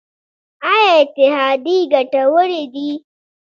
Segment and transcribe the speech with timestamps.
[0.73, 2.89] آیا اتحادیې ګټورې دي؟